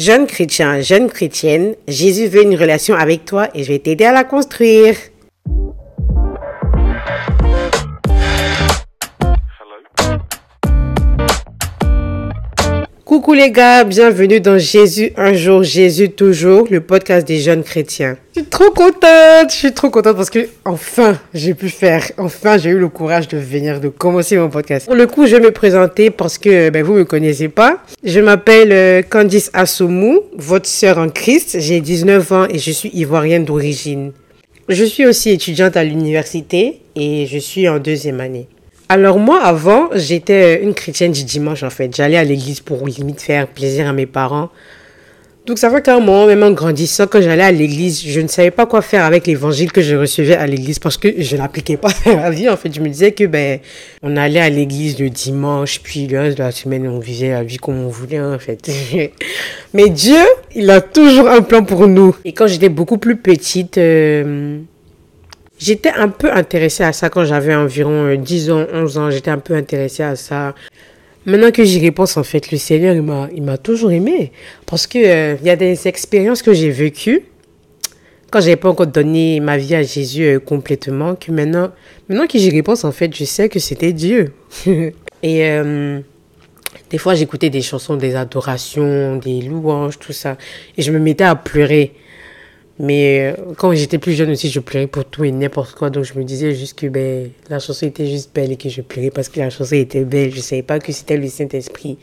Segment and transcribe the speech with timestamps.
[0.00, 4.12] Jeune chrétien, jeune chrétienne, Jésus veut une relation avec toi et je vais t'aider à
[4.12, 4.96] la construire.
[13.10, 18.16] Coucou les gars, bienvenue dans Jésus un jour, Jésus toujours, le podcast des jeunes chrétiens.
[18.36, 22.56] Je suis trop contente, je suis trop contente parce que enfin j'ai pu faire, enfin
[22.56, 24.86] j'ai eu le courage de venir, de commencer mon podcast.
[24.86, 27.82] Pour le coup, je vais me présenter parce que ben, vous me connaissez pas.
[28.04, 31.56] Je m'appelle euh, Candice Assoumou, votre sœur en Christ.
[31.58, 34.12] J'ai 19 ans et je suis ivoirienne d'origine.
[34.68, 38.46] Je suis aussi étudiante à l'université et je suis en deuxième année.
[38.92, 41.94] Alors moi, avant, j'étais une chrétienne du dimanche, en fait.
[41.94, 44.50] J'allais à l'église pour limite faire plaisir à mes parents.
[45.46, 48.26] Donc ça fait qu'à un moment, même en grandissant, quand j'allais à l'église, je ne
[48.26, 51.76] savais pas quoi faire avec l'évangile que je recevais à l'église parce que je n'appliquais
[51.76, 52.48] pas ma vie.
[52.48, 53.60] En fait, je me disais que ben,
[54.02, 57.44] on allait à l'église le dimanche, puis le reste de la semaine, on vivait la
[57.44, 58.68] vie comme on voulait, en fait.
[59.72, 60.18] Mais Dieu,
[60.56, 62.16] il a toujours un plan pour nous.
[62.24, 64.58] Et quand j'étais beaucoup plus petite, euh,
[65.60, 69.10] J'étais un peu intéressée à ça quand j'avais environ 10 euh, ans, 11 ans.
[69.10, 70.54] J'étais un peu intéressée à ça.
[71.26, 74.32] Maintenant que j'y réponds, en fait, le Seigneur, il m'a, il m'a toujours aimé.
[74.64, 77.24] Parce que euh, il y a des expériences que j'ai vécues
[78.30, 81.72] quand j'avais pas encore donné ma vie à Jésus euh, complètement, que maintenant,
[82.08, 84.32] maintenant que j'y réponds, en fait, je sais que c'était Dieu.
[85.22, 85.44] Et
[86.88, 90.38] des fois, j'écoutais des chansons, des adorations, des louanges, tout ça.
[90.78, 91.92] Et je me mettais à pleurer.
[92.82, 95.90] Mais euh, quand j'étais plus jeune aussi, je pleurais pour tout et n'importe quoi.
[95.90, 98.80] Donc je me disais juste que ben, la chanson était juste belle et que je
[98.80, 100.30] pleurais parce que la chanson était belle.
[100.30, 101.98] Je ne savais pas que c'était le Saint-Esprit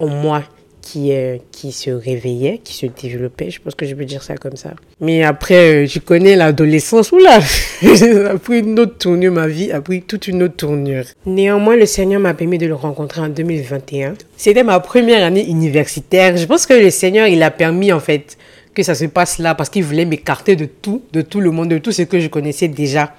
[0.00, 0.42] en moi
[0.82, 3.50] qui, euh, qui se réveillait, qui se développait.
[3.50, 4.70] Je pense que je peux dire ça comme ça.
[5.00, 7.12] Mais après, euh, connais l'adolescence.
[7.12, 7.40] Oula
[7.94, 11.04] Ça a pris une autre tournure, ma vie a pris toute une autre tournure.
[11.24, 14.14] Néanmoins, le Seigneur m'a permis de le rencontrer en 2021.
[14.36, 16.36] C'était ma première année universitaire.
[16.36, 18.36] Je pense que le Seigneur, il a permis en fait
[18.80, 21.68] que ça se passe là parce qu'il voulait m'écarter de tout, de tout le monde,
[21.68, 23.14] de tout ce que je connaissais déjà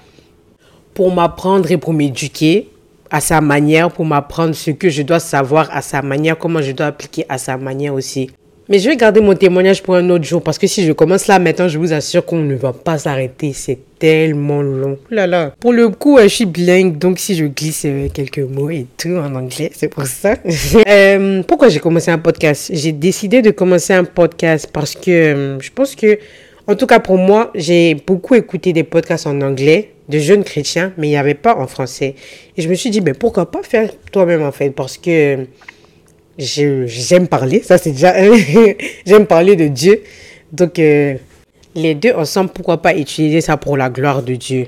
[0.94, 2.68] pour m'apprendre et pour m'éduquer
[3.10, 6.72] à sa manière, pour m'apprendre ce que je dois savoir à sa manière, comment je
[6.72, 8.30] dois appliquer à sa manière aussi.
[8.68, 11.26] Mais je vais garder mon témoignage pour un autre jour parce que si je commence
[11.26, 13.52] là maintenant, je vous assure qu'on ne va pas s'arrêter.
[13.52, 14.98] C'est tellement long.
[15.10, 15.52] Là là.
[15.58, 19.16] Pour le coup, je suis bilingue, donc si je glisse euh, quelques mots et tout
[19.16, 20.36] en anglais, c'est pour ça.
[20.88, 22.70] Euh, pourquoi j'ai commencé un podcast?
[22.74, 26.18] J'ai décidé de commencer un podcast parce que euh, je pense que,
[26.66, 30.92] en tout cas pour moi, j'ai beaucoup écouté des podcasts en anglais de jeunes chrétiens,
[30.98, 32.14] mais il n'y avait pas en français.
[32.56, 34.70] Et je me suis dit, ben pourquoi pas faire toi-même en fait?
[34.70, 35.46] Parce que
[36.38, 38.14] j'aime parler, ça c'est déjà,
[39.06, 40.02] j'aime parler de Dieu.
[40.52, 41.14] Donc, euh,
[41.74, 44.66] les deux ensemble, pourquoi pas utiliser ça pour la gloire de Dieu?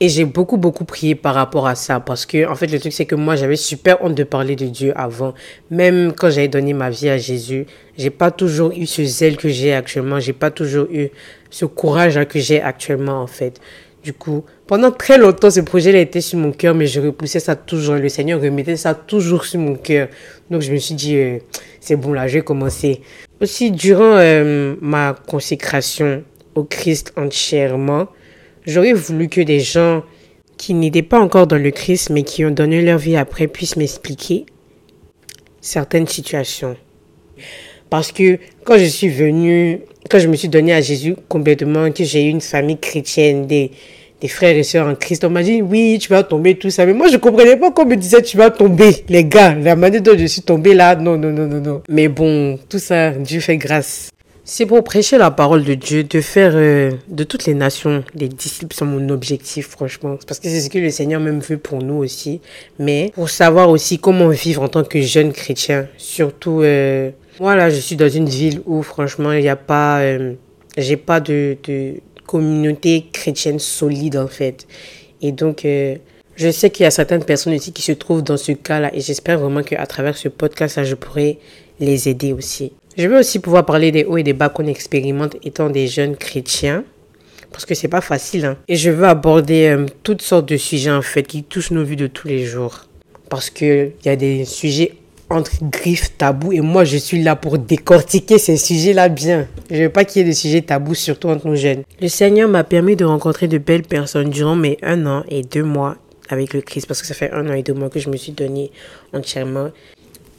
[0.00, 2.00] Et j'ai beaucoup, beaucoup prié par rapport à ça.
[2.00, 4.66] Parce que, en fait, le truc, c'est que moi, j'avais super honte de parler de
[4.66, 5.34] Dieu avant.
[5.70, 7.66] Même quand j'avais donné ma vie à Jésus,
[7.96, 10.20] j'ai pas toujours eu ce zèle que j'ai actuellement.
[10.20, 11.08] J'ai pas toujours eu
[11.50, 13.60] ce courage que j'ai actuellement, en fait.
[14.04, 17.40] Du coup, pendant très longtemps, ce projet a été sur mon cœur, mais je repoussais
[17.40, 17.94] ça toujours.
[17.94, 20.08] Le Seigneur remettait ça toujours sur mon cœur.
[20.50, 21.38] Donc, je me suis dit, euh,
[21.80, 23.00] c'est bon, là, je vais commencer.
[23.40, 26.22] Aussi, durant euh, ma consécration
[26.54, 28.08] au Christ entièrement,
[28.66, 30.04] j'aurais voulu que des gens
[30.58, 33.76] qui n'étaient pas encore dans le Christ, mais qui ont donné leur vie après, puissent
[33.78, 34.44] m'expliquer
[35.62, 36.76] certaines situations.
[37.90, 39.80] Parce que quand je suis venue
[40.10, 43.70] quand je me suis donné à Jésus complètement, que j'ai eu une famille chrétienne, des,
[44.20, 46.84] des frères et sœurs en Christ, on m'a dit, oui, tu vas tomber, tout ça.
[46.86, 49.54] Mais moi, je comprenais pas qu'on me disait, tu vas tomber, les gars.
[49.54, 51.82] La manière dont je suis tombée là, non, non, non, non, non.
[51.88, 54.10] Mais bon, tout ça, Dieu fait grâce.
[54.46, 58.28] C'est pour prêcher la parole de Dieu, de faire euh, de toutes les nations des
[58.28, 60.18] disciples, c'est mon objectif, franchement.
[60.26, 62.42] Parce que c'est ce que le Seigneur même veut pour nous aussi.
[62.78, 67.80] Mais pour savoir aussi comment vivre en tant que jeune chrétien, surtout euh, voilà, je
[67.80, 70.34] suis dans une ville où franchement, il n'y a pas, euh,
[70.76, 71.94] j'ai pas de, de,
[72.26, 74.66] communauté chrétienne solide en fait.
[75.20, 75.96] Et donc, euh,
[76.36, 79.00] je sais qu'il y a certaines personnes aussi qui se trouvent dans ce cas-là et
[79.00, 81.38] j'espère vraiment qu'à travers ce podcast-là, je pourrai
[81.80, 82.72] les aider aussi.
[82.96, 86.16] Je veux aussi pouvoir parler des hauts et des bas qu'on expérimente étant des jeunes
[86.16, 86.84] chrétiens
[87.54, 88.44] parce que c'est pas facile.
[88.46, 88.56] Hein.
[88.66, 91.96] Et je veux aborder euh, toutes sortes de sujets en fait qui touchent nos vies
[91.96, 92.86] de tous les jours.
[93.30, 94.94] Parce qu'il y a des sujets
[95.30, 96.52] entre griffes, tabous.
[96.52, 99.46] Et moi, je suis là pour décortiquer ces sujets-là bien.
[99.70, 101.82] Je veux pas qu'il y ait de sujets tabous, surtout entre nos jeunes.
[102.00, 105.62] Le Seigneur m'a permis de rencontrer de belles personnes durant mes un an et deux
[105.62, 105.96] mois
[106.28, 106.86] avec le Christ.
[106.86, 108.72] Parce que ça fait un an et deux mois que je me suis donné
[109.12, 109.70] entièrement.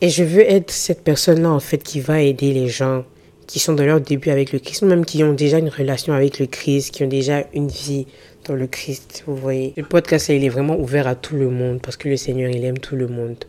[0.02, 3.06] Et je veux être cette personne-là, en fait, qui va aider les gens
[3.48, 6.14] qui sont dans leur début avec le Christ, ou même qui ont déjà une relation
[6.14, 8.08] avec le Christ, qui ont déjà une vie
[8.46, 9.74] dans le Christ, vous voyez.
[9.76, 12.64] Le podcast, il est vraiment ouvert à tout le monde parce que le Seigneur, il
[12.64, 13.44] aime tout le monde.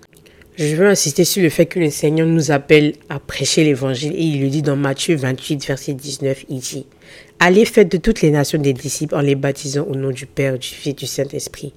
[0.57, 4.23] Je veux insister sur le fait que le Seigneur nous appelle à prêcher l'évangile et
[4.23, 6.87] il le dit dans Matthieu 28, verset 19, il dit
[7.39, 10.59] Allez, faites de toutes les nations des disciples en les baptisant au nom du Père,
[10.59, 11.75] du Fils et du Saint-Esprit.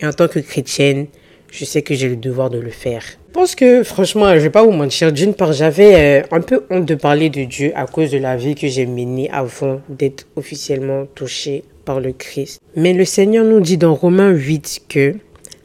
[0.00, 1.06] Et en tant que chrétienne,
[1.50, 3.02] je sais que j'ai le devoir de le faire.
[3.28, 6.64] Je pense que, franchement, je vais pas vous mentir, d'une part, j'avais euh, un peu
[6.70, 10.26] honte de parler de Dieu à cause de la vie que j'ai menée avant d'être
[10.34, 12.58] officiellement touchée par le Christ.
[12.74, 15.14] Mais le Seigneur nous dit dans Romains 8 que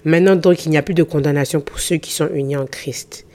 [0.03, 3.25] maintenant donc il n'y a plus de condamnation pour ceux qui sont unis en Christ.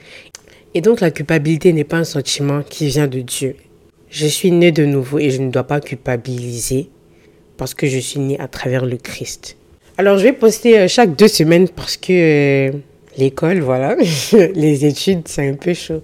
[0.75, 3.55] Et donc la culpabilité n'est pas un sentiment qui vient de Dieu.
[4.11, 6.89] Je suis né de nouveau et je ne dois pas culpabiliser
[7.57, 9.57] parce que je suis né à travers le Christ.
[9.97, 12.71] Alors je vais poster euh, chaque deux semaines parce que euh,
[13.17, 13.95] l'école, voilà,
[14.55, 16.01] les études, c'est un peu chaud.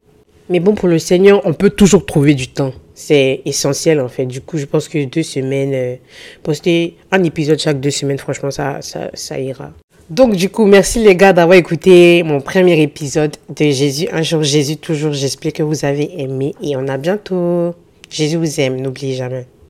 [0.50, 2.74] Mais bon, pour le Seigneur, on peut toujours trouver du temps.
[2.94, 4.25] C'est essentiel en fait.
[4.25, 5.96] Du coup, je pense que deux semaines, euh,
[6.44, 9.74] poster un épisode chaque deux semaines, franchement, ça, ça, ça ira.
[10.10, 14.08] Donc du coup, merci les gars d'avoir écouté mon premier épisode de Jésus.
[14.12, 15.13] Un jour, Jésus toujours.
[15.13, 17.74] J'espère que vous avez aimé et on a bientôt.
[18.10, 19.48] Jésus vous aime, n'oubliez jamais.